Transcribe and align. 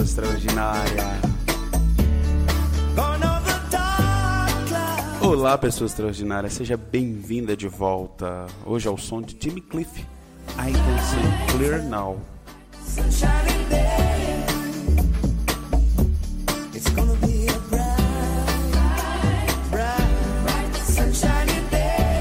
Pessoa 0.00 0.02
extraordinária. 0.02 1.20
Olá, 5.20 5.58
pessoa 5.58 5.86
extraordinária. 5.86 6.48
Seja 6.48 6.74
bem-vinda 6.74 7.54
de 7.54 7.68
volta. 7.68 8.46
Hoje 8.64 8.88
é 8.88 8.90
o 8.90 8.96
som 8.96 9.20
de 9.20 9.36
Jimmy 9.38 9.60
Cliff. 9.60 10.00
I 10.58 10.72
can 10.72 10.98
see 11.02 11.52
clear 11.52 11.82
now. 11.82 12.18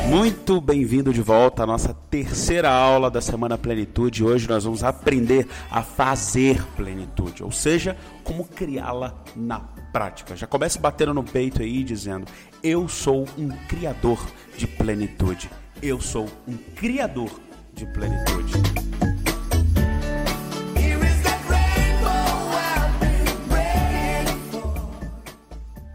Muito 0.10 0.60
bem-vindo 0.60 1.14
de 1.14 1.22
volta 1.22 1.62
à 1.62 1.68
nossa 1.68 1.94
terceira 1.94 2.68
aula 2.68 3.12
da 3.12 3.22
Semana 3.22 3.60
Plenitude. 3.60 4.24
Hoje 4.24 4.50
nós 4.50 4.64
vamos 4.64 4.84
aprender 4.84 5.48
a 5.70 5.84
fazer 5.84 6.66
plenitude, 6.76 7.44
ou 7.44 7.52
seja, 7.52 7.96
como 8.24 8.44
criá-la 8.44 9.24
na 9.36 9.60
prática. 9.60 10.36
Já 10.36 10.48
comece 10.48 10.80
batendo 10.80 11.14
no 11.14 11.24
peito 11.24 11.62
aí 11.62 11.84
dizendo: 11.84 12.26
Eu 12.64 12.88
sou 12.88 13.28
um 13.38 13.50
criador 13.68 14.20
de 14.58 14.66
plenitude. 14.66 15.48
Eu 15.80 16.02
sou 16.02 16.28
um 16.48 16.58
criador 16.58 17.30
de 17.72 17.86
plenitude. 17.86 18.54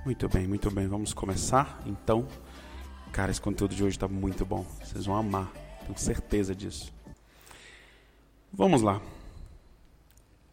Muito 0.04 0.28
bem, 0.28 0.46
muito 0.46 0.70
bem. 0.70 0.86
Vamos 0.86 1.12
começar 1.12 1.82
então. 1.84 2.28
Cara, 3.14 3.30
esse 3.30 3.40
conteúdo 3.40 3.76
de 3.76 3.84
hoje 3.84 3.94
está 3.94 4.08
muito 4.08 4.44
bom. 4.44 4.66
Vocês 4.82 5.06
vão 5.06 5.14
amar, 5.14 5.52
tenho 5.86 5.96
certeza 5.96 6.52
disso. 6.52 6.92
Vamos 8.52 8.82
lá. 8.82 9.00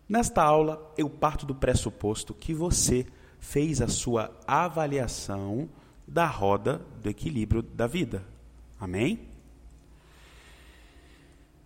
Nesta 0.08 0.44
aula, 0.44 0.94
eu 0.96 1.10
parto 1.10 1.44
do 1.44 1.56
pressuposto 1.56 2.36
que 2.36 2.54
você 2.54 3.08
fez 3.40 3.82
a 3.82 3.88
sua 3.88 4.32
avaliação 4.46 5.68
da 6.08 6.28
roda 6.28 6.86
do 7.02 7.10
equilíbrio 7.10 7.64
da 7.64 7.88
vida. 7.88 8.24
Amém? 8.80 9.22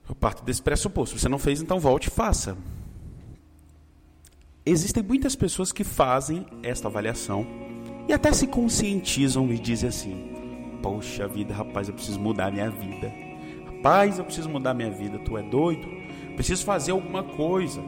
Eu 0.07 0.15
parto 0.15 0.45
desse 0.45 0.61
pressuposto. 0.61 1.17
Se 1.17 1.23
você 1.23 1.27
não 1.27 1.39
fez, 1.39 1.61
então 1.61 1.77
volte 1.77 2.07
e 2.07 2.11
faça. 2.11 2.57
Existem 4.65 5.03
muitas 5.03 5.35
pessoas 5.35 5.73
que 5.73 5.83
fazem 5.83 6.45
esta 6.63 6.87
avaliação 6.87 7.45
e 8.07 8.13
até 8.13 8.31
se 8.31 8.47
conscientizam 8.47 9.51
e 9.51 9.59
dizem 9.59 9.89
assim: 9.89 10.34
Poxa 10.85 11.27
vida, 11.27 11.51
rapaz, 11.51 11.87
eu 11.87 11.95
preciso 11.95 12.19
mudar 12.19 12.51
minha 12.51 12.69
vida. 12.69 13.11
Rapaz, 13.65 14.19
eu 14.19 14.23
preciso 14.23 14.47
mudar 14.47 14.75
minha 14.75 14.91
vida. 14.91 15.17
Tu 15.17 15.35
é 15.35 15.41
doido? 15.41 15.87
Preciso 16.35 16.63
fazer 16.63 16.91
alguma 16.91 17.23
coisa. 17.23 17.81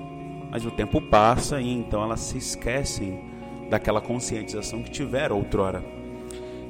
Mas 0.50 0.66
o 0.66 0.72
tempo 0.72 1.00
passa 1.00 1.62
e 1.62 1.70
então 1.70 2.02
elas 2.02 2.22
se 2.22 2.40
esquecem 2.40 3.22
daquela 3.70 4.02
conscientização 4.02 4.82
que 4.82 4.90
tiveram 4.90 5.38
outrora. 5.38 5.86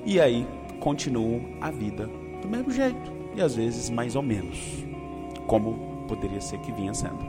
E 0.06 0.20
aí 0.20 0.46
continuam 0.82 1.46
a 1.62 1.72
vida 1.72 2.10
do 2.42 2.50
mesmo 2.50 2.72
jeito. 2.72 3.10
E 3.34 3.42
às 3.42 3.56
vezes 3.56 3.90
mais 3.90 4.14
ou 4.14 4.22
menos. 4.22 4.60
Como 5.48 6.04
poderia 6.10 6.42
ser 6.42 6.60
que 6.60 6.74
vinha 6.74 6.94
sendo. 6.94 7.26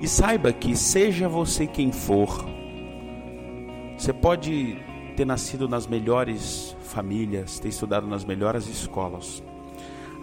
E 0.00 0.08
saiba 0.08 0.52
que, 0.52 0.74
seja 0.74 1.28
você 1.28 1.68
quem 1.68 1.92
for, 1.92 2.44
você 3.96 4.12
pode 4.12 4.76
ter 5.22 5.26
nascido 5.26 5.68
nas 5.68 5.86
melhores 5.86 6.76
famílias, 6.80 7.60
ter 7.60 7.68
estudado 7.68 8.08
nas 8.08 8.24
melhores 8.24 8.66
escolas. 8.66 9.40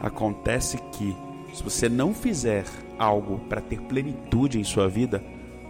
Acontece 0.01 0.77
que, 0.91 1.15
se 1.53 1.63
você 1.63 1.87
não 1.87 2.13
fizer 2.13 2.65
algo 2.97 3.39
para 3.47 3.61
ter 3.61 3.79
plenitude 3.83 4.59
em 4.59 4.63
sua 4.65 4.89
vida, 4.89 5.23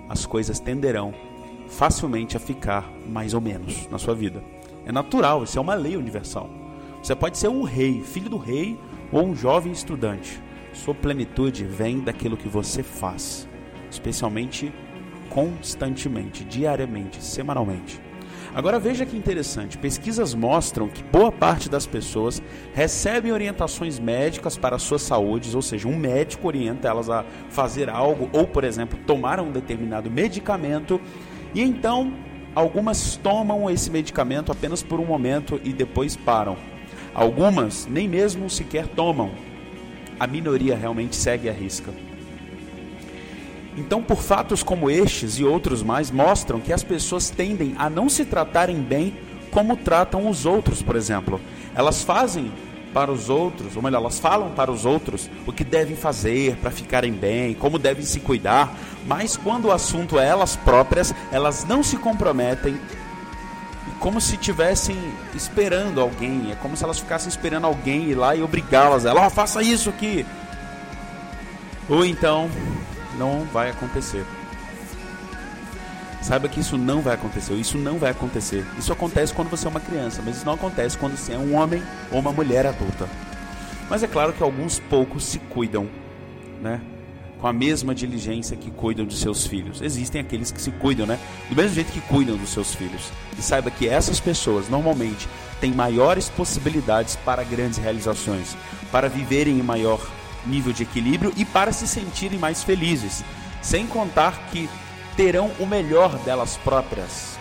as 0.09 0.25
coisas 0.25 0.59
tenderão 0.59 1.13
facilmente 1.67 2.35
a 2.35 2.39
ficar 2.39 2.91
mais 3.07 3.35
ou 3.35 3.41
menos 3.41 3.87
na 3.91 3.99
sua 3.99 4.15
vida. 4.15 4.43
É 4.83 4.91
natural, 4.91 5.43
isso 5.43 5.59
é 5.59 5.61
uma 5.61 5.75
lei 5.75 5.95
universal. 5.95 6.49
Você 7.03 7.15
pode 7.15 7.37
ser 7.37 7.49
um 7.49 7.61
rei, 7.61 8.01
filho 8.01 8.31
do 8.31 8.37
rei 8.37 8.79
ou 9.11 9.27
um 9.27 9.35
jovem 9.35 9.71
estudante. 9.71 10.41
Sua 10.73 10.95
plenitude 10.95 11.65
vem 11.65 11.99
daquilo 11.99 12.35
que 12.35 12.47
você 12.47 12.81
faz, 12.81 13.47
especialmente 13.91 14.73
constantemente, 15.29 16.43
diariamente, 16.43 17.23
semanalmente. 17.23 18.08
Agora 18.53 18.79
veja 18.79 19.05
que 19.05 19.17
interessante: 19.17 19.77
pesquisas 19.77 20.33
mostram 20.33 20.87
que 20.87 21.03
boa 21.03 21.31
parte 21.31 21.69
das 21.69 21.85
pessoas 21.85 22.41
recebem 22.73 23.31
orientações 23.31 23.99
médicas 23.99 24.57
para 24.57 24.75
a 24.75 24.79
sua 24.79 24.99
saúde, 24.99 25.55
ou 25.55 25.61
seja, 25.61 25.87
um 25.87 25.95
médico 25.95 26.47
orienta 26.47 26.87
elas 26.87 27.09
a 27.09 27.25
fazer 27.49 27.89
algo, 27.89 28.29
ou, 28.33 28.47
por 28.47 28.63
exemplo, 28.63 28.99
tomar 29.05 29.39
um 29.39 29.51
determinado 29.51 30.09
medicamento, 30.09 30.99
e 31.53 31.61
então 31.61 32.13
algumas 32.55 33.15
tomam 33.17 33.69
esse 33.69 33.89
medicamento 33.89 34.51
apenas 34.51 34.81
por 34.81 34.99
um 34.99 35.05
momento 35.05 35.59
e 35.63 35.71
depois 35.71 36.15
param. 36.15 36.57
Algumas 37.13 37.85
nem 37.85 38.07
mesmo 38.07 38.49
sequer 38.49 38.87
tomam. 38.87 39.31
A 40.19 40.27
minoria 40.27 40.75
realmente 40.75 41.15
segue 41.15 41.49
a 41.49 41.53
risca. 41.53 41.91
Então, 43.77 44.01
por 44.01 44.21
fatos 44.21 44.63
como 44.63 44.89
estes 44.89 45.39
e 45.39 45.43
outros 45.43 45.83
mais, 45.83 46.11
mostram 46.11 46.59
que 46.59 46.73
as 46.73 46.83
pessoas 46.83 47.29
tendem 47.29 47.75
a 47.77 47.89
não 47.89 48.09
se 48.09 48.25
tratarem 48.25 48.77
bem 48.77 49.13
como 49.51 49.77
tratam 49.77 50.29
os 50.29 50.45
outros, 50.45 50.81
por 50.81 50.95
exemplo. 50.95 51.39
Elas 51.73 52.03
fazem 52.03 52.51
para 52.93 53.11
os 53.11 53.29
outros, 53.29 53.75
ou 53.75 53.83
melhor, 53.83 53.99
elas 53.99 54.19
falam 54.19 54.49
para 54.51 54.71
os 54.71 54.85
outros 54.85 55.29
o 55.45 55.53
que 55.53 55.63
devem 55.63 55.95
fazer 55.95 56.55
para 56.57 56.71
ficarem 56.71 57.13
bem, 57.13 57.53
como 57.53 57.77
devem 57.77 58.03
se 58.03 58.19
cuidar, 58.19 58.75
mas 59.05 59.37
quando 59.37 59.65
o 59.65 59.71
assunto 59.71 60.19
é 60.19 60.27
elas 60.27 60.55
próprias, 60.55 61.13
elas 61.31 61.65
não 61.65 61.83
se 61.83 61.97
comprometem 61.97 62.79
como 63.99 64.19
se 64.21 64.35
estivessem 64.35 64.97
esperando 65.35 65.99
alguém, 65.99 66.51
é 66.51 66.55
como 66.55 66.75
se 66.75 66.83
elas 66.83 66.99
ficassem 66.99 67.29
esperando 67.29 67.65
alguém 67.65 68.09
ir 68.09 68.15
lá 68.15 68.35
e 68.35 68.41
obrigá-las, 68.41 69.05
ela, 69.05 69.27
oh, 69.27 69.29
faça 69.29 69.61
isso 69.61 69.89
aqui. 69.89 70.25
Ou 71.87 72.05
então, 72.05 72.49
não 73.17 73.45
vai 73.45 73.69
acontecer. 73.69 74.25
Saiba 76.21 76.49
que 76.49 76.59
isso 76.59 76.77
não 76.77 77.01
vai 77.01 77.13
acontecer, 77.13 77.53
isso 77.53 77.77
não 77.77 77.97
vai 77.97 78.11
acontecer. 78.11 78.65
Isso 78.77 78.91
acontece 78.91 79.33
quando 79.33 79.49
você 79.49 79.65
é 79.65 79.69
uma 79.69 79.79
criança, 79.79 80.21
mas 80.23 80.37
isso 80.37 80.45
não 80.45 80.53
acontece 80.53 80.97
quando 80.97 81.15
você 81.15 81.33
é 81.33 81.37
um 81.37 81.55
homem 81.55 81.81
ou 82.11 82.19
uma 82.19 82.31
mulher 82.31 82.65
adulta. 82.65 83.07
Mas 83.89 84.03
é 84.03 84.07
claro 84.07 84.33
que 84.33 84.43
alguns 84.43 84.79
poucos 84.79 85.23
se 85.23 85.39
cuidam, 85.39 85.87
né? 86.61 86.81
Com 87.39 87.47
a 87.47 87.53
mesma 87.53 87.95
diligência 87.95 88.57
que 88.57 88.69
cuidam 88.69 89.05
de 89.05 89.17
seus 89.17 89.47
filhos. 89.47 89.81
Existem 89.81 90.19
aqueles 90.19 90.51
que 90.51 90.61
se 90.61 90.71
cuidam, 90.71 91.07
né? 91.07 91.17
Do 91.49 91.55
mesmo 91.55 91.73
jeito 91.73 91.91
que 91.91 92.01
cuidam 92.01 92.35
dos 92.35 92.49
seus 92.49 92.75
filhos. 92.75 93.09
E 93.37 93.41
saiba 93.41 93.71
que 93.71 93.87
essas 93.87 94.19
pessoas 94.19 94.67
normalmente 94.69 95.27
têm 95.61 95.71
maiores 95.71 96.27
possibilidades 96.27 97.15
para 97.15 97.43
grandes 97.43 97.79
realizações, 97.79 98.55
para 98.91 99.07
viverem 99.07 99.57
em 99.57 99.63
maior 99.63 100.05
nível 100.45 100.73
de 100.73 100.83
equilíbrio 100.83 101.33
e 101.35 101.45
para 101.45 101.71
se 101.71 101.87
sentirem 101.87 102.39
mais 102.39 102.63
felizes, 102.63 103.23
sem 103.61 103.85
contar 103.87 104.49
que 104.51 104.69
terão 105.15 105.51
o 105.59 105.65
melhor 105.65 106.17
delas 106.19 106.57
próprias 106.57 107.37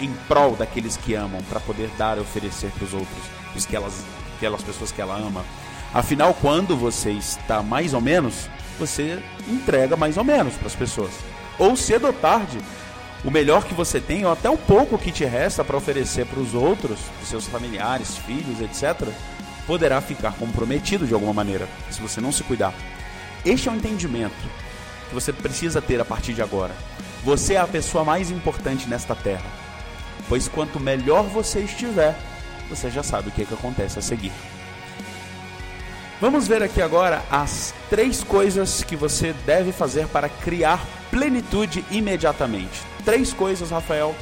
em 0.00 0.12
prol 0.28 0.54
daqueles 0.54 0.96
que 0.96 1.14
amam, 1.14 1.42
para 1.48 1.60
poder 1.60 1.90
dar 1.96 2.18
e 2.18 2.20
oferecer 2.20 2.70
para 2.70 2.84
os 2.84 2.92
outros, 2.92 3.22
os 3.54 3.64
que 3.64 3.74
elas, 3.74 4.04
aquelas 4.36 4.62
pessoas 4.62 4.92
que 4.92 5.00
ela 5.00 5.16
ama. 5.16 5.44
Afinal, 5.92 6.34
quando 6.34 6.76
você 6.76 7.10
está 7.12 7.62
mais 7.62 7.94
ou 7.94 8.00
menos, 8.00 8.48
você 8.78 9.22
entrega 9.48 9.96
mais 9.96 10.16
ou 10.16 10.24
menos 10.24 10.54
para 10.54 10.66
as 10.66 10.74
pessoas. 10.74 11.12
Ou 11.58 11.74
cedo 11.74 12.06
ou 12.06 12.12
tarde, 12.12 12.58
o 13.24 13.30
melhor 13.30 13.64
que 13.64 13.74
você 13.74 14.00
tem, 14.00 14.24
ou 14.24 14.32
até 14.32 14.50
o 14.50 14.58
pouco 14.58 14.98
que 14.98 15.10
te 15.10 15.24
resta 15.24 15.64
para 15.64 15.76
oferecer 15.76 16.26
para 16.26 16.40
os 16.40 16.54
outros, 16.54 16.98
seus 17.24 17.46
familiares, 17.46 18.16
filhos, 18.18 18.60
etc., 18.60 19.08
poderá 19.66 20.00
ficar 20.00 20.32
comprometido 20.34 21.06
de 21.06 21.14
alguma 21.14 21.32
maneira, 21.32 21.68
se 21.90 22.00
você 22.00 22.20
não 22.20 22.30
se 22.30 22.44
cuidar. 22.44 22.72
Este 23.44 23.68
é 23.68 23.72
o 23.72 23.74
entendimento 23.74 24.34
que 25.08 25.14
você 25.14 25.32
precisa 25.32 25.82
ter 25.82 26.00
a 26.00 26.04
partir 26.04 26.32
de 26.32 26.42
agora. 26.42 26.74
Você 27.24 27.54
é 27.54 27.58
a 27.58 27.66
pessoa 27.66 28.04
mais 28.04 28.30
importante 28.30 28.88
nesta 28.88 29.14
terra, 29.14 29.46
pois 30.28 30.48
quanto 30.48 30.78
melhor 30.78 31.24
você 31.24 31.60
estiver, 31.60 32.16
você 32.68 32.90
já 32.90 33.02
sabe 33.02 33.28
o 33.28 33.32
que, 33.32 33.42
é 33.42 33.44
que 33.44 33.54
acontece 33.54 33.98
a 33.98 34.02
seguir. 34.02 34.32
Vamos 36.20 36.48
ver 36.48 36.62
aqui 36.62 36.80
agora 36.80 37.22
as 37.30 37.74
três 37.90 38.24
coisas 38.24 38.82
que 38.82 38.96
você 38.96 39.34
deve 39.44 39.70
fazer 39.70 40.06
para 40.08 40.28
criar 40.28 40.82
plenitude 41.10 41.84
imediatamente. 41.90 42.80
Três 43.04 43.32
coisas, 43.32 43.70
Rafael, 43.70 44.14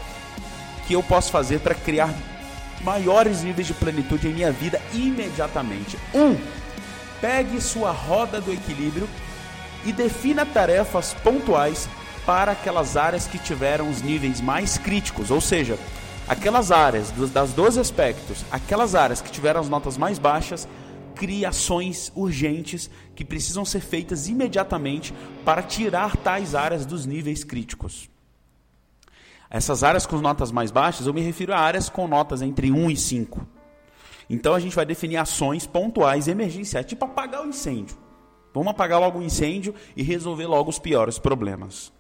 que 0.87 0.95
eu 0.95 1.03
posso 1.03 1.31
fazer 1.31 1.61
para 1.61 1.75
criar 1.75 2.13
maiores 2.83 3.43
níveis 3.43 3.67
de 3.67 3.75
plenitude 3.75 4.29
em 4.29 4.35
minha 4.35 4.53
vida 4.53 4.81
imediatamente. 4.93 5.99
Um, 6.15 6.37
pegue 7.21 7.61
sua 7.61 7.91
roda 7.91 8.41
do 8.41 8.53
equilíbrio 8.53 9.09
e 9.85 9.93
defina 9.93 10.45
tarefas 10.45 11.15
pontuais 11.15 11.89
para 12.27 12.53
aquelas 12.53 12.97
áreas 12.97 13.27
que 13.27 13.39
tiveram 13.39 13.89
os 13.91 14.03
níveis 14.03 14.41
mais 14.41 14.79
críticos, 14.79 15.31
ou 15.31 15.41
seja, 15.41 15.79
aquelas 16.27 16.73
áreas 16.73 17.11
das 17.33 17.53
12 17.53 17.81
aspectos, 17.81 18.45
aquelas 18.51 18.95
áreas 18.95 19.21
que 19.21 19.31
tiveram 19.31 19.61
as 19.61 19.69
notas 19.69 19.97
mais 19.97 20.19
baixas, 20.19 20.67
crie 21.15 21.45
ações 21.45 22.11
urgentes 22.15 22.91
que 23.15 23.25
precisam 23.25 23.65
ser 23.65 23.81
feitas 23.81 24.27
imediatamente 24.27 25.15
para 25.45 25.63
tirar 25.63 26.17
tais 26.17 26.55
áreas 26.55 26.85
dos 26.85 27.07
níveis 27.07 27.45
críticos. 27.45 28.14
Essas 29.55 29.85
áreas 29.85 30.05
com 30.05 30.17
notas 30.17 30.51
mais 30.51 30.73
baixas, 30.73 31.07
eu 31.07 31.15
me 31.15 31.21
refiro 31.21 31.55
a 31.55 31.59
áreas 31.61 31.89
com 31.89 32.09
notas 32.09 32.43
entre 32.43 32.73
1 32.73 32.91
e 32.91 32.97
5. 32.97 33.47
Então 34.29 34.53
a 34.53 34.59
gente 34.59 34.75
vai 34.75 34.85
definir 34.85 35.17
ações 35.17 35.65
pontuais 35.65 36.27
emergenciais, 36.27 36.85
tipo 36.85 37.05
apagar 37.05 37.45
o 37.45 37.47
incêndio. 37.47 37.97
Vamos 38.53 38.73
apagar 38.73 38.99
logo 38.99 39.21
o 39.21 39.23
incêndio 39.23 39.73
e 39.97 40.03
resolver 40.03 40.47
logo 40.49 40.71
os 40.71 40.81
piores 40.81 41.21
problemas. 41.21 41.93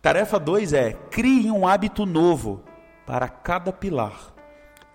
Tarefa 0.00 0.38
2 0.38 0.72
é: 0.72 0.92
crie 1.10 1.50
um 1.50 1.66
hábito 1.66 2.06
novo 2.06 2.62
para 3.04 3.28
cada 3.28 3.72
pilar, 3.72 4.32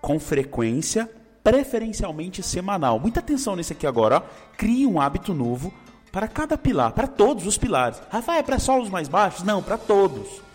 com 0.00 0.18
frequência, 0.18 1.06
preferencialmente 1.44 2.42
semanal. 2.42 2.98
Muita 2.98 3.20
atenção 3.20 3.54
nesse 3.54 3.74
aqui 3.74 3.86
agora. 3.86 4.16
Ó. 4.16 4.22
Crie 4.56 4.86
um 4.86 4.98
hábito 4.98 5.34
novo 5.34 5.70
para 6.10 6.28
cada 6.28 6.56
pilar, 6.56 6.92
para 6.92 7.06
todos 7.06 7.46
os 7.46 7.58
pilares. 7.58 8.00
Rafael, 8.08 8.38
é 8.38 8.42
para 8.42 8.58
só 8.58 8.80
os 8.80 8.88
mais 8.88 9.06
baixos? 9.06 9.42
Não, 9.42 9.62
para 9.62 9.76
todos. 9.76 10.47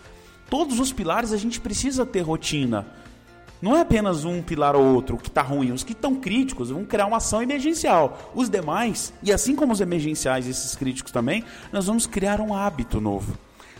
Todos 0.48 0.78
os 0.78 0.92
pilares 0.92 1.32
a 1.32 1.36
gente 1.36 1.60
precisa 1.60 2.04
ter 2.06 2.20
rotina. 2.20 2.86
Não 3.62 3.74
é 3.74 3.80
apenas 3.80 4.24
um 4.24 4.42
pilar 4.42 4.76
ou 4.76 4.84
outro 4.94 5.16
que 5.16 5.28
está 5.28 5.40
ruim. 5.40 5.72
Os 5.72 5.82
que 5.82 5.92
estão 5.92 6.16
críticos 6.16 6.70
vão 6.70 6.84
criar 6.84 7.06
uma 7.06 7.16
ação 7.16 7.42
emergencial. 7.42 8.32
Os 8.34 8.50
demais, 8.50 9.12
e 9.22 9.32
assim 9.32 9.56
como 9.56 9.72
os 9.72 9.80
emergenciais, 9.80 10.46
esses 10.46 10.74
críticos 10.74 11.10
também, 11.10 11.42
nós 11.72 11.86
vamos 11.86 12.06
criar 12.06 12.40
um 12.40 12.54
hábito 12.54 13.00
novo. 13.00 13.38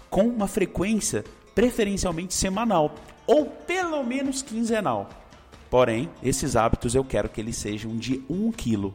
Com 0.08 0.26
uma 0.26 0.48
frequência 0.48 1.24
preferencialmente 1.54 2.32
semanal. 2.32 2.94
Ou 3.26 3.46
pelo 3.46 4.02
menos 4.02 4.40
quinzenal. 4.40 5.10
Porém, 5.68 6.08
esses 6.22 6.56
hábitos 6.56 6.94
eu 6.94 7.04
quero 7.04 7.28
que 7.28 7.40
eles 7.40 7.56
sejam 7.56 7.94
de 7.96 8.22
1 8.28 8.52
quilo. 8.52 8.94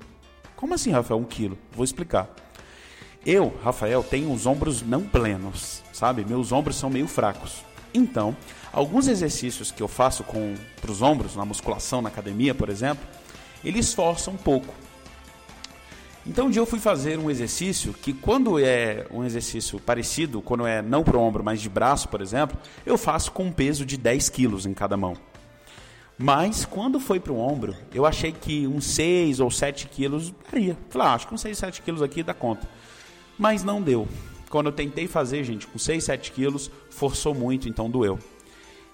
Como 0.56 0.74
assim, 0.74 0.92
Rafael, 0.92 1.20
1 1.20 1.24
quilo? 1.26 1.58
Vou 1.72 1.84
explicar. 1.84 2.30
Eu, 3.26 3.54
Rafael, 3.64 4.04
tenho 4.04 4.32
os 4.32 4.46
ombros 4.46 4.82
não 4.82 5.04
plenos, 5.04 5.84
sabe? 5.92 6.26
Meus 6.26 6.52
ombros 6.52 6.78
são 6.78 6.90
meio 6.90 7.08
fracos. 7.08 7.64
Então, 7.94 8.36
alguns 8.72 9.08
exercícios 9.08 9.72
que 9.72 9.82
eu 9.82 9.88
faço 9.88 10.24
para 10.24 10.92
os 10.92 11.02
ombros, 11.02 11.36
na 11.36 11.44
musculação, 11.44 12.02
na 12.02 12.10
academia, 12.10 12.56
por 12.56 12.70
exemplo, 12.70 13.06
eles 13.64 13.94
forçam 13.94 14.34
um 14.34 14.38
pouco. 14.38 14.74
Então 16.26 16.48
um 16.48 16.50
dia 16.50 16.62
eu 16.62 16.66
fui 16.66 16.80
fazer 16.80 17.18
um 17.18 17.30
exercício 17.30 17.94
que 17.94 18.14
quando 18.14 18.60
é 18.60 19.08
um 19.10 19.24
exercício 19.24 19.80
parecido, 19.80 20.42
quando 20.42 20.68
é 20.68 20.82
não 20.82 21.04
para 21.04 21.18
o 21.18 21.22
ombro, 21.22 21.44
mas 21.44 21.62
de 21.62 21.70
braço, 21.70 22.08
por 22.08 22.22
exemplo, 22.22 22.58
eu 22.86 22.98
faço 22.98 23.32
com 23.32 23.46
um 23.46 23.52
peso 23.52 23.86
de 23.86 23.98
10 23.98 24.30
quilos 24.30 24.66
em 24.66 24.74
cada 24.74 24.96
mão. 24.96 25.18
Mas 26.18 26.66
quando 26.66 27.00
foi 27.00 27.20
para 27.20 27.32
o 27.32 27.40
ombro, 27.40 27.76
eu 27.94 28.06
achei 28.06 28.32
que 28.32 28.68
uns 28.68 28.86
6 28.86 29.40
ou 29.40 29.50
7 29.50 29.88
quilos 29.88 30.34
daria. 30.52 30.78
Falei, 30.90 31.08
ah, 31.08 31.14
acho 31.14 31.28
que 31.28 31.34
uns 31.34 31.42
6, 31.42 31.58
7 31.58 31.82
quilos 31.82 32.02
aqui 32.02 32.22
dá 32.22 32.34
conta. 32.34 32.68
Mas 33.40 33.64
não 33.64 33.82
deu. 33.82 34.06
Quando 34.50 34.66
eu 34.66 34.74
tentei 34.74 35.08
fazer, 35.08 35.44
gente, 35.46 35.66
com 35.66 35.80
6, 35.80 36.04
7 36.04 36.32
quilos, 36.34 36.70
forçou 36.90 37.34
muito, 37.34 37.70
então 37.70 37.90
doeu. 37.90 38.20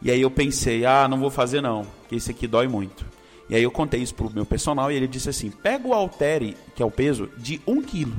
E 0.01 0.11
aí 0.11 0.21
eu 0.21 0.29
pensei, 0.29 0.85
ah, 0.85 1.07
não 1.07 1.19
vou 1.19 1.31
fazer 1.31 1.61
não, 1.61 1.87
que 2.07 2.15
esse 2.15 2.29
aqui 2.29 2.45
dói 2.45 2.67
muito. 2.67 3.05
E 3.49 3.55
aí 3.55 3.63
eu 3.63 3.71
contei 3.71 4.01
isso 4.01 4.13
pro 4.13 4.29
meu 4.29 4.45
personal 4.45 4.91
e 4.91 4.95
ele 4.95 5.07
disse 5.07 5.29
assim, 5.29 5.49
pega 5.49 5.87
o 5.87 5.93
haltere, 5.93 6.55
que 6.75 6.83
é 6.83 6.85
o 6.85 6.91
peso, 6.91 7.29
de 7.37 7.59
1 7.65 7.81
quilo. 7.81 8.15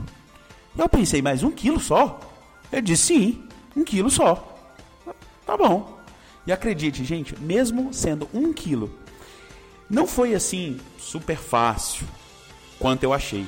E 0.75 0.81
eu 0.81 0.88
pensei, 0.88 1.23
mas 1.23 1.43
1 1.44 1.50
quilo 1.52 1.78
só? 1.78 2.19
Ele 2.73 2.82
disse, 2.82 3.14
sim, 3.14 3.44
1 3.76 3.84
quilo 3.84 4.11
só. 4.11 4.56
Tá 5.44 5.56
bom. 5.56 5.96
E 6.46 6.52
acredite, 6.52 7.05
gente, 7.05 7.38
mesmo 7.40 7.93
sendo 7.93 8.28
1 8.32 8.52
quilo, 8.52 8.90
não 9.88 10.06
foi 10.06 10.34
assim 10.34 10.78
super 10.99 11.37
fácil 11.37 12.06
quanto 12.78 13.05
eu 13.05 13.12
achei. 13.12 13.46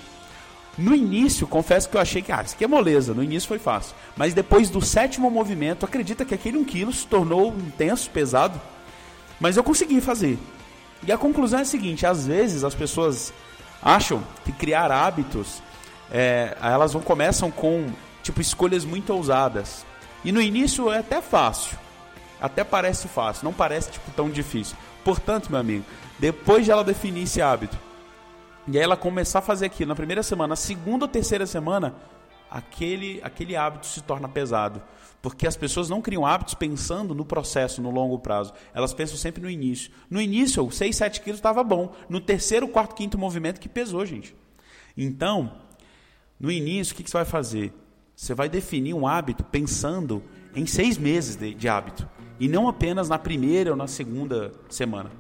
No 0.79 0.95
início, 0.95 1.45
confesso 1.45 1.89
que 1.89 1.97
eu 1.97 2.01
achei 2.01 2.23
que, 2.23 2.31
ah, 2.31 2.41
isso 2.45 2.55
aqui 2.55 2.65
é 2.65 2.69
moleza. 2.69 3.13
No 3.13 3.23
início 3.23 3.49
foi 3.49 3.59
fácil. 3.59 3.97
Mas 4.17 4.33
depois 4.33 4.71
do 4.71 4.81
sétimo 4.81 5.29
movimento, 5.29 5.85
acredita 5.85 6.25
que 6.25 6.35
aquele 6.35 6.57
1 6.57 6.65
quilo 6.65 6.93
se 6.93 7.05
tornou 7.05 7.49
intenso, 7.49 8.09
pesado. 8.11 8.61
Mas 9.41 9.57
eu 9.57 9.65
consegui 9.65 10.01
fazer. 10.01 10.39
E 11.05 11.11
a 11.11 11.19
conclusão 11.19 11.59
é 11.59 11.63
a 11.63 11.65
seguinte: 11.65 12.07
às 12.07 12.27
vezes 12.29 12.63
as 12.63 12.77
pessoas 12.77 13.33
acham 13.83 14.23
que 14.45 14.53
criar 14.53 14.93
hábitos, 14.93 15.61
é, 16.13 16.57
elas 16.63 16.93
vão, 16.93 17.03
começam 17.03 17.51
com 17.51 17.87
tipo 18.23 18.41
escolhas 18.41 18.85
muito 18.85 19.13
ousadas. 19.13 19.85
E 20.25 20.31
no 20.31 20.41
início 20.41 20.91
é 20.93 20.99
até 20.99 21.21
fácil. 21.21 21.77
Até 22.41 22.63
parece 22.63 23.09
fácil, 23.09 23.45
não 23.45 23.53
parece 23.53 23.91
tipo 23.91 24.11
tão 24.13 24.31
difícil. 24.31 24.77
Portanto, 25.03 25.51
meu 25.51 25.59
amigo, 25.59 25.85
depois 26.21 26.65
de 26.65 26.71
ela 26.71 26.85
definir 26.85 27.25
esse 27.25 27.43
hábito, 27.43 27.77
e 28.71 28.77
aí 28.77 28.85
ela 28.85 28.97
começar 28.97 29.39
a 29.39 29.43
fazer 29.43 29.67
aquilo 29.67 29.89
na 29.89 29.95
primeira 29.95 30.23
semana, 30.23 30.49
na 30.49 30.57
segunda 30.57 31.07
ou 31.07 31.09
terceira 31.09 31.47
semana, 31.47 31.95
aquele, 32.51 33.19
aquele 33.23 33.57
hábito 33.57 33.87
se 33.87 34.03
torna 34.03 34.29
pesado. 34.29 34.83
Porque 35.23 35.47
as 35.47 35.57
pessoas 35.57 35.89
não 35.89 36.03
criam 36.03 36.25
hábitos 36.25 36.55
pensando 36.55 37.15
no 37.15 37.25
processo, 37.25 37.83
no 37.83 37.91
longo 37.91 38.19
prazo. 38.19 38.53
Elas 38.73 38.93
pensam 38.93 39.17
sempre 39.17 39.43
no 39.43 39.51
início. 39.51 39.91
No 40.09 40.21
início, 40.21 40.71
6, 40.71 40.95
7 40.95 41.21
quilos 41.23 41.39
estava 41.39 41.65
bom. 41.65 41.95
No 42.09 42.21
terceiro, 42.21 42.69
quarto, 42.69 42.95
quinto 42.95 43.19
movimento 43.19 43.59
que 43.59 43.69
pesou, 43.69 44.05
gente. 44.07 44.37
Então, 44.97 45.53
no 46.39 46.51
início, 46.51 46.93
o 46.93 46.97
que, 46.97 47.03
que 47.03 47.11
você 47.11 47.17
vai 47.17 47.27
fazer? 47.27 47.73
Você 48.15 48.35
vai 48.35 48.49
definir 48.49 48.95
um 48.95 49.07
hábito 49.09 49.43
pensando 49.45 50.23
em 50.55 50.67
seis 50.67 50.99
meses 50.99 51.37
de, 51.37 51.55
de 51.55 51.69
hábito. 51.69 52.09
E 52.39 52.49
não 52.49 52.69
apenas 52.69 53.09
na 53.09 53.19
primeira 53.19 53.71
ou 53.71 53.77
na 53.77 53.89
segunda 53.89 54.53
semana. 54.69 55.11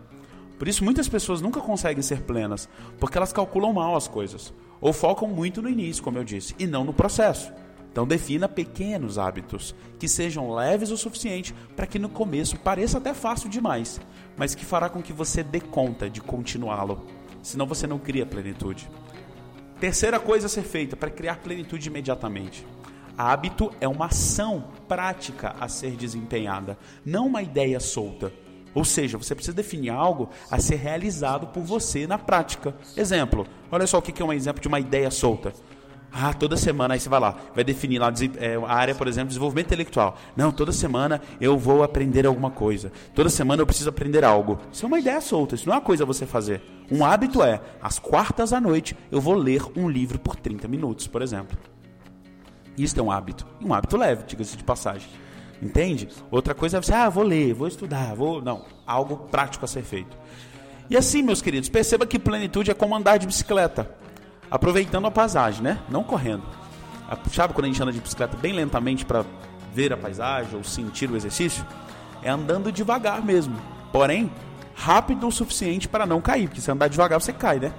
Por 0.58 0.66
isso, 0.66 0.84
muitas 0.84 1.08
pessoas 1.08 1.40
nunca 1.40 1.60
conseguem 1.60 2.02
ser 2.02 2.22
plenas, 2.22 2.68
porque 2.98 3.16
elas 3.16 3.32
calculam 3.32 3.72
mal 3.72 3.94
as 3.94 4.08
coisas, 4.08 4.52
ou 4.80 4.92
focam 4.92 5.28
muito 5.28 5.62
no 5.62 5.68
início, 5.68 6.02
como 6.02 6.18
eu 6.18 6.24
disse, 6.24 6.54
e 6.58 6.66
não 6.66 6.82
no 6.82 6.92
processo. 6.92 7.52
Então, 7.92 8.06
defina 8.06 8.48
pequenos 8.48 9.18
hábitos 9.18 9.74
que 9.98 10.08
sejam 10.08 10.54
leves 10.54 10.90
o 10.90 10.96
suficiente 10.96 11.54
para 11.74 11.86
que 11.86 11.98
no 11.98 12.08
começo 12.08 12.56
pareça 12.58 12.98
até 12.98 13.14
fácil 13.14 13.48
demais, 13.48 14.00
mas 14.36 14.54
que 14.54 14.64
fará 14.64 14.88
com 14.88 15.02
que 15.02 15.12
você 15.12 15.42
dê 15.42 15.60
conta 15.60 16.10
de 16.10 16.20
continuá-lo. 16.20 17.06
Senão, 17.42 17.66
você 17.66 17.86
não 17.86 17.98
cria 17.98 18.26
plenitude. 18.26 18.90
Terceira 19.80 20.18
coisa 20.18 20.46
a 20.46 20.50
ser 20.50 20.62
feita 20.62 20.96
para 20.96 21.10
criar 21.10 21.36
plenitude 21.36 21.88
imediatamente. 21.88 22.66
Hábito 23.16 23.72
é 23.80 23.88
uma 23.88 24.06
ação 24.06 24.64
prática 24.86 25.54
a 25.58 25.68
ser 25.68 25.96
desempenhada, 25.96 26.78
não 27.04 27.26
uma 27.26 27.42
ideia 27.42 27.80
solta. 27.80 28.32
Ou 28.78 28.84
seja, 28.84 29.18
você 29.18 29.34
precisa 29.34 29.56
definir 29.56 29.90
algo 29.90 30.30
a 30.48 30.60
ser 30.60 30.76
realizado 30.76 31.48
por 31.48 31.64
você 31.64 32.06
na 32.06 32.16
prática. 32.16 32.76
Exemplo, 32.96 33.44
olha 33.72 33.88
só 33.88 33.98
o 33.98 34.02
que 34.02 34.22
é 34.22 34.24
um 34.24 34.32
exemplo 34.32 34.62
de 34.62 34.68
uma 34.68 34.78
ideia 34.78 35.10
solta. 35.10 35.52
Ah, 36.12 36.32
toda 36.32 36.56
semana, 36.56 36.94
aí 36.94 37.00
você 37.00 37.08
vai 37.08 37.18
lá, 37.18 37.34
vai 37.52 37.64
definir 37.64 37.98
lá 37.98 38.12
é, 38.38 38.54
a 38.54 38.72
área, 38.72 38.94
por 38.94 39.08
exemplo, 39.08 39.30
desenvolvimento 39.30 39.66
intelectual. 39.66 40.16
Não, 40.36 40.52
toda 40.52 40.70
semana 40.70 41.20
eu 41.40 41.58
vou 41.58 41.82
aprender 41.82 42.24
alguma 42.24 42.52
coisa. 42.52 42.92
Toda 43.16 43.28
semana 43.28 43.62
eu 43.62 43.66
preciso 43.66 43.90
aprender 43.90 44.22
algo. 44.22 44.60
Isso 44.72 44.84
é 44.84 44.86
uma 44.86 45.00
ideia 45.00 45.20
solta, 45.20 45.56
isso 45.56 45.66
não 45.66 45.74
é 45.74 45.78
uma 45.78 45.84
coisa 45.84 46.04
você 46.04 46.24
fazer. 46.24 46.62
Um 46.88 47.04
hábito 47.04 47.42
é, 47.42 47.60
às 47.82 47.98
quartas 47.98 48.52
à 48.52 48.60
noite, 48.60 48.96
eu 49.10 49.20
vou 49.20 49.34
ler 49.34 49.60
um 49.76 49.88
livro 49.88 50.20
por 50.20 50.36
30 50.36 50.68
minutos, 50.68 51.08
por 51.08 51.20
exemplo. 51.20 51.58
Isso 52.76 52.96
é 53.00 53.02
um 53.02 53.10
hábito. 53.10 53.44
Um 53.60 53.74
hábito 53.74 53.96
leve, 53.96 54.22
diga-se 54.22 54.56
de 54.56 54.62
passagem. 54.62 55.08
Entende? 55.60 56.08
Outra 56.30 56.54
coisa 56.54 56.78
é 56.78 56.80
você, 56.80 56.92
ah, 56.92 57.08
vou 57.08 57.24
ler, 57.24 57.52
vou 57.52 57.66
estudar, 57.66 58.14
vou. 58.14 58.40
Não, 58.40 58.64
algo 58.86 59.16
prático 59.16 59.64
a 59.64 59.68
ser 59.68 59.82
feito. 59.82 60.16
E 60.88 60.96
assim, 60.96 61.22
meus 61.22 61.42
queridos, 61.42 61.68
perceba 61.68 62.06
que 62.06 62.18
plenitude 62.18 62.70
é 62.70 62.74
como 62.74 62.94
andar 62.94 63.18
de 63.18 63.26
bicicleta, 63.26 63.90
aproveitando 64.50 65.06
a 65.06 65.10
paisagem, 65.10 65.62
né? 65.62 65.78
Não 65.88 66.02
correndo. 66.02 66.44
Sabe 67.32 67.54
quando 67.54 67.64
a 67.64 67.68
gente 67.68 67.82
anda 67.82 67.92
de 67.92 68.00
bicicleta 68.00 68.36
bem 68.36 68.52
lentamente 68.52 69.04
para 69.04 69.24
ver 69.74 69.92
a 69.92 69.96
paisagem 69.96 70.56
ou 70.56 70.62
sentir 70.62 71.10
o 71.10 71.16
exercício? 71.16 71.66
É 72.22 72.30
andando 72.30 72.70
devagar 72.70 73.24
mesmo. 73.24 73.56
Porém, 73.92 74.30
rápido 74.74 75.26
o 75.26 75.32
suficiente 75.32 75.88
para 75.88 76.06
não 76.06 76.20
cair, 76.20 76.48
porque 76.48 76.60
se 76.60 76.70
andar 76.70 76.88
devagar 76.88 77.20
você 77.20 77.32
cai, 77.32 77.58
né? 77.58 77.72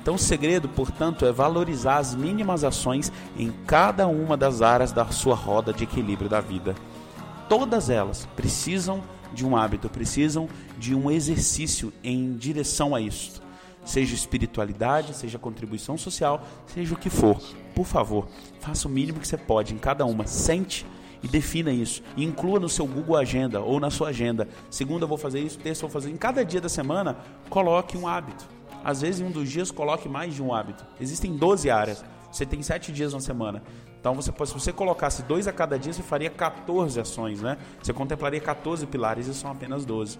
Então, 0.00 0.14
o 0.14 0.18
segredo, 0.18 0.68
portanto, 0.68 1.26
é 1.26 1.32
valorizar 1.32 1.98
as 1.98 2.14
mínimas 2.14 2.64
ações 2.64 3.12
em 3.36 3.52
cada 3.66 4.06
uma 4.06 4.34
das 4.36 4.62
áreas 4.62 4.92
da 4.92 5.06
sua 5.08 5.34
roda 5.34 5.74
de 5.74 5.84
equilíbrio 5.84 6.28
da 6.28 6.40
vida 6.40 6.74
todas 7.50 7.90
elas 7.90 8.28
precisam 8.36 9.02
de 9.34 9.44
um 9.44 9.56
hábito, 9.56 9.88
precisam 9.88 10.48
de 10.78 10.94
um 10.94 11.10
exercício 11.10 11.92
em 12.02 12.36
direção 12.36 12.94
a 12.94 13.00
isso. 13.00 13.42
Seja 13.84 14.14
espiritualidade, 14.14 15.16
seja 15.16 15.36
contribuição 15.36 15.98
social, 15.98 16.46
seja 16.68 16.94
o 16.94 16.96
que 16.96 17.10
for. 17.10 17.40
Por 17.74 17.84
favor, 17.84 18.28
faça 18.60 18.86
o 18.86 18.90
mínimo 18.90 19.18
que 19.18 19.26
você 19.26 19.36
pode 19.36 19.74
em 19.74 19.78
cada 19.78 20.06
uma. 20.06 20.28
Sente 20.28 20.86
e 21.24 21.26
defina 21.26 21.72
isso. 21.72 22.04
E 22.16 22.22
inclua 22.22 22.60
no 22.60 22.68
seu 22.68 22.86
Google 22.86 23.16
Agenda 23.16 23.60
ou 23.60 23.80
na 23.80 23.90
sua 23.90 24.10
agenda. 24.10 24.46
Segunda 24.70 25.04
eu 25.04 25.08
vou 25.08 25.18
fazer 25.18 25.40
isso, 25.40 25.58
terça 25.58 25.84
eu 25.84 25.88
vou 25.88 26.00
fazer. 26.00 26.12
Em 26.12 26.16
cada 26.16 26.44
dia 26.44 26.60
da 26.60 26.68
semana, 26.68 27.16
coloque 27.48 27.98
um 27.98 28.06
hábito. 28.06 28.46
Às 28.84 29.00
vezes, 29.00 29.20
em 29.20 29.24
um 29.24 29.30
dos 29.30 29.50
dias, 29.50 29.72
coloque 29.72 30.08
mais 30.08 30.34
de 30.34 30.42
um 30.42 30.54
hábito. 30.54 30.86
Existem 31.00 31.36
12 31.36 31.68
áreas. 31.68 32.04
Você 32.30 32.46
tem 32.46 32.62
7 32.62 32.92
dias 32.92 33.12
na 33.12 33.20
semana. 33.20 33.60
Então, 34.00 34.14
você, 34.14 34.32
se 34.32 34.54
você 34.54 34.72
colocasse 34.72 35.22
dois 35.22 35.46
a 35.46 35.52
cada 35.52 35.78
dia, 35.78 35.92
você 35.92 36.02
faria 36.02 36.30
14 36.30 36.98
ações, 36.98 37.42
né? 37.42 37.58
Você 37.82 37.92
contemplaria 37.92 38.40
14 38.40 38.86
pilares 38.86 39.26
e 39.26 39.34
são 39.34 39.50
apenas 39.50 39.84
12. 39.84 40.18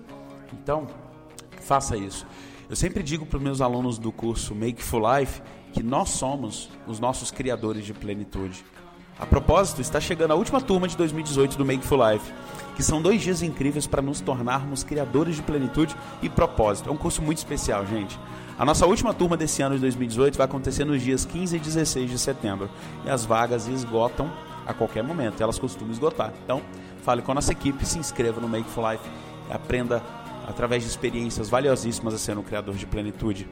Então, 0.53 0.87
faça 1.63 1.97
isso. 1.97 2.27
Eu 2.69 2.77
sempre 2.77 3.03
digo 3.03 3.25
para 3.25 3.39
os 3.39 3.43
meus 3.43 3.61
alunos 3.63 3.99
do 3.99 4.13
curso 4.13 4.55
Make 4.55 4.83
for 4.83 5.03
Life 5.19 5.41
que 5.73 5.83
nós 5.83 6.11
somos 6.11 6.69
os 6.87 7.01
nossos 7.01 7.31
criadores 7.31 7.87
de 7.87 7.95
plenitude. 7.95 8.65
A 9.19 9.25
propósito, 9.25 9.81
está 9.81 10.01
chegando 10.01 10.33
a 10.33 10.35
última 10.35 10.61
turma 10.61 10.87
de 10.87 10.97
2018 10.97 11.57
do 11.57 11.65
Make 11.65 11.85
for 11.85 11.99
Life, 12.11 12.33
que 12.81 12.87
são 12.87 13.03
dois 13.03 13.21
dias 13.21 13.43
incríveis 13.43 13.87
para 13.87 14.01
nos 14.01 14.23
tornarmos 14.23 14.83
criadores 14.83 15.37
de 15.37 15.43
plenitude 15.43 15.95
e 16.23 16.31
propósito. 16.31 16.89
É 16.89 16.93
um 16.93 16.97
curso 16.97 17.21
muito 17.21 17.37
especial, 17.37 17.85
gente. 17.85 18.19
A 18.59 18.65
nossa 18.65 18.87
última 18.87 19.13
turma 19.13 19.37
desse 19.37 19.61
ano 19.61 19.75
de 19.75 19.83
2018 19.83 20.39
vai 20.39 20.47
acontecer 20.47 20.87
nos 20.87 21.03
dias 21.03 21.27
15 21.27 21.57
e 21.57 21.61
16 21.61 22.11
de 22.11 22.19
setembro. 22.19 22.71
E 23.05 23.11
as 23.11 23.27
vagas 23.27 23.69
esgotam 23.69 24.33
a 24.67 24.73
qualquer 24.73 25.05
momento. 25.05 25.43
Elas 25.43 25.59
costumam 25.59 25.93
esgotar. 25.93 26.33
Então, 26.43 26.63
fale 27.03 27.21
com 27.21 27.33
a 27.33 27.35
nossa 27.35 27.53
equipe, 27.53 27.85
se 27.85 27.99
inscreva 27.99 28.41
no 28.41 28.49
Make 28.49 28.71
for 28.71 28.91
Life, 28.91 29.05
aprenda 29.51 30.03
através 30.49 30.83
de 30.83 30.89
experiências 30.89 31.51
valiosíssimas 31.51 32.15
a 32.15 32.19
ser 32.19 32.39
um 32.39 32.43
criador 32.43 32.77
de 32.77 32.87
plenitude. 32.87 33.47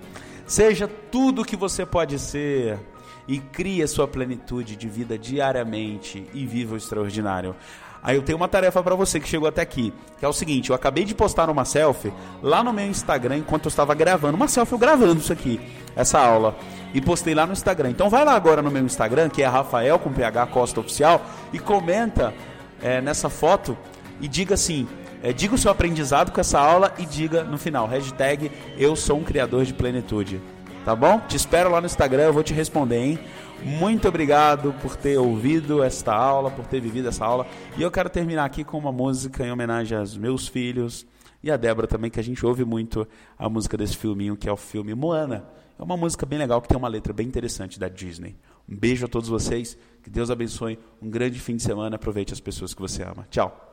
Seja 0.46 0.88
tudo 0.88 1.42
o 1.42 1.44
que 1.44 1.54
você 1.54 1.84
pode 1.84 2.18
ser 2.18 2.80
e 3.28 3.38
crie 3.38 3.82
a 3.82 3.86
sua 3.86 4.08
plenitude 4.08 4.74
de 4.74 4.88
vida 4.88 5.18
diariamente 5.18 6.26
e 6.32 6.46
viva 6.46 6.72
o 6.72 6.78
extraordinário. 6.78 7.54
Aí 8.02 8.16
eu 8.16 8.22
tenho 8.22 8.38
uma 8.38 8.48
tarefa 8.48 8.82
para 8.82 8.94
você 8.94 9.18
que 9.18 9.28
chegou 9.28 9.48
até 9.48 9.60
aqui, 9.60 9.92
que 10.18 10.24
é 10.24 10.28
o 10.28 10.32
seguinte, 10.32 10.70
eu 10.70 10.76
acabei 10.76 11.04
de 11.04 11.14
postar 11.14 11.50
uma 11.50 11.64
selfie 11.64 12.12
lá 12.42 12.62
no 12.62 12.72
meu 12.72 12.86
Instagram 12.86 13.38
enquanto 13.38 13.66
eu 13.66 13.68
estava 13.68 13.94
gravando, 13.94 14.36
uma 14.36 14.48
selfie 14.48 14.72
eu 14.72 14.78
gravando 14.78 15.20
isso 15.20 15.32
aqui, 15.32 15.60
essa 15.96 16.18
aula, 16.18 16.56
e 16.94 17.00
postei 17.00 17.34
lá 17.34 17.46
no 17.46 17.52
Instagram. 17.52 17.90
Então 17.90 18.08
vai 18.08 18.24
lá 18.24 18.34
agora 18.34 18.62
no 18.62 18.70
meu 18.70 18.84
Instagram, 18.84 19.28
que 19.28 19.42
é 19.42 19.46
Rafael 19.46 19.98
com 19.98 20.12
PH 20.12 20.46
Costa 20.46 20.80
Oficial, 20.80 21.20
e 21.52 21.58
comenta 21.58 22.32
é, 22.80 23.00
nessa 23.00 23.28
foto 23.28 23.76
e 24.20 24.28
diga 24.28 24.54
assim, 24.54 24.86
é, 25.22 25.32
diga 25.32 25.54
o 25.54 25.58
seu 25.58 25.70
aprendizado 25.70 26.30
com 26.30 26.40
essa 26.40 26.58
aula 26.58 26.94
e 26.98 27.04
diga 27.04 27.42
no 27.42 27.58
final, 27.58 27.86
hashtag 27.86 28.50
eu 28.76 28.94
sou 28.94 29.18
um 29.18 29.24
criador 29.24 29.64
de 29.64 29.74
plenitude. 29.74 30.40
Tá 30.84 30.94
bom? 30.96 31.20
Te 31.28 31.36
espero 31.36 31.70
lá 31.70 31.80
no 31.80 31.86
Instagram, 31.86 32.22
eu 32.22 32.32
vou 32.32 32.42
te 32.42 32.54
responder, 32.54 32.98
hein? 32.98 33.18
Muito 33.64 34.08
obrigado 34.08 34.72
por 34.80 34.96
ter 34.96 35.18
ouvido 35.18 35.82
esta 35.82 36.14
aula, 36.14 36.50
por 36.50 36.66
ter 36.66 36.80
vivido 36.80 37.08
essa 37.08 37.24
aula. 37.24 37.46
E 37.76 37.82
eu 37.82 37.90
quero 37.90 38.08
terminar 38.08 38.44
aqui 38.44 38.64
com 38.64 38.78
uma 38.78 38.92
música 38.92 39.44
em 39.44 39.50
homenagem 39.50 39.98
aos 39.98 40.16
meus 40.16 40.46
filhos 40.46 41.06
e 41.42 41.50
a 41.50 41.56
Débora 41.56 41.86
também, 41.86 42.10
que 42.10 42.20
a 42.20 42.22
gente 42.22 42.44
ouve 42.44 42.64
muito 42.64 43.06
a 43.38 43.48
música 43.48 43.76
desse 43.76 43.96
filminho, 43.96 44.36
que 44.36 44.48
é 44.48 44.52
o 44.52 44.56
filme 44.56 44.94
Moana. 44.94 45.44
É 45.78 45.82
uma 45.82 45.96
música 45.96 46.26
bem 46.26 46.38
legal 46.38 46.60
que 46.60 46.68
tem 46.68 46.76
uma 46.76 46.88
letra 46.88 47.12
bem 47.12 47.26
interessante 47.26 47.78
da 47.78 47.88
Disney. 47.88 48.36
Um 48.68 48.76
beijo 48.76 49.06
a 49.06 49.08
todos 49.08 49.28
vocês, 49.28 49.78
que 50.02 50.10
Deus 50.10 50.30
abençoe, 50.30 50.78
um 51.00 51.08
grande 51.08 51.38
fim 51.38 51.56
de 51.56 51.62
semana, 51.62 51.96
aproveite 51.96 52.32
as 52.32 52.40
pessoas 52.40 52.74
que 52.74 52.80
você 52.80 53.02
ama. 53.02 53.26
Tchau. 53.30 53.67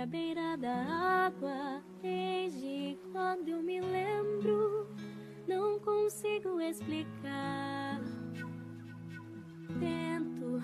Sempre, 0.00 0.02
à 0.02 0.06
beira 0.06 0.56
da 0.56 1.26
água. 1.26 1.82
Desde 2.00 2.98
quando 3.12 3.48
eu 3.48 3.62
me 3.62 3.80
lembro, 3.80 4.88
não 5.46 5.78
consigo 5.80 6.60
explicar. 6.60 8.00
Tento 9.78 10.62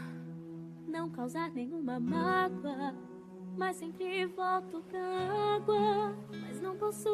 não 0.89 1.11
causar 1.11 1.51
nenhuma 1.51 2.01
mágoa, 2.01 2.95
mas 3.57 3.77
sempre 3.77 4.27
volto 4.27 4.83
pra 4.89 5.57
água. 5.57 6.17
Mas 6.31 6.61
não 6.61 6.77
posso 6.77 7.09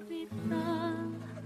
evitar. 0.00 1.37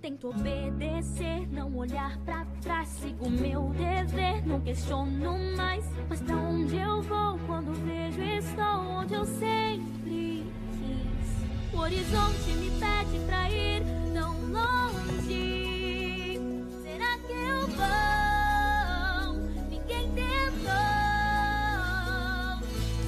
Tento 0.00 0.30
obedecer, 0.30 1.46
não 1.52 1.76
olhar 1.76 2.16
para 2.24 2.46
trás, 2.62 2.88
sigo 2.88 3.28
meu 3.28 3.68
dever, 3.74 4.46
não 4.46 4.58
questiono 4.58 5.38
mais. 5.54 5.84
Mas 6.08 6.22
pra 6.22 6.36
onde 6.36 6.74
eu 6.74 7.02
vou 7.02 7.38
quando 7.46 7.74
vejo 7.84 8.22
estou 8.22 8.64
onde 8.64 9.12
eu 9.12 9.26
sempre 9.26 10.46
quis? 10.78 11.74
O 11.74 11.80
horizonte 11.80 12.50
me 12.52 12.70
pede 12.80 13.18
pra 13.26 13.50
ir 13.50 13.82
tão 14.14 14.34
longe. 14.50 16.40
Será 16.82 17.18
que 17.18 17.32
eu 17.32 17.66
vou? 17.76 19.34
Ninguém 19.68 20.10
tentou. 20.12 20.70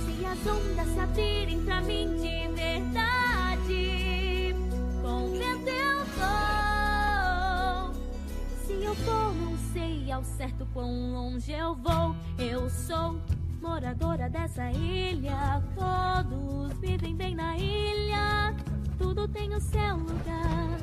Se 0.04 0.26
as 0.26 0.46
ondas 0.46 0.88
se 0.88 1.00
abrirem 1.00 1.64
pra 1.64 1.80
mim 1.80 2.16
de 2.16 2.48
verdade, 2.54 3.21
eu 9.00 9.34
não 9.34 9.56
sei 9.72 10.12
ao 10.12 10.22
certo 10.22 10.66
quão 10.72 11.12
longe 11.12 11.50
eu 11.52 11.74
vou. 11.74 12.14
Eu 12.38 12.68
sou 12.68 13.18
moradora 13.60 14.28
dessa 14.28 14.70
ilha, 14.70 15.62
todos 15.74 16.78
vivem 16.78 17.14
bem 17.14 17.34
na 17.34 17.56
ilha, 17.56 18.54
tudo 18.98 19.26
tem 19.28 19.54
o 19.54 19.60
seu 19.60 19.96
lugar. 19.96 20.78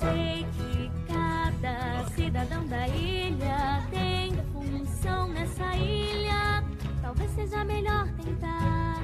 Sei 0.00 0.46
que 0.56 0.90
cada 1.06 2.04
cidadão 2.10 2.66
da 2.66 2.86
ilha 2.88 3.82
tem 3.90 4.32
função 4.52 5.28
nessa 5.28 5.74
ilha, 5.76 6.64
talvez 7.00 7.30
seja 7.30 7.64
melhor 7.64 8.06
tentar. 8.22 9.00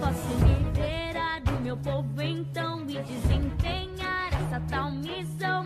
Posso 0.00 0.46
liberar 0.46 1.40
do 1.42 1.60
meu 1.60 1.76
povo 1.76 2.22
então 2.22 2.82
e 2.88 3.02
desenterrar 3.02 3.57
about 4.58 4.92
me 4.96 5.24
so 5.38 5.57